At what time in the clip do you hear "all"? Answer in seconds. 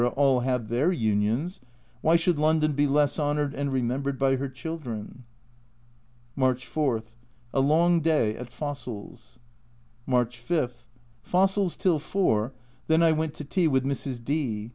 0.15-0.39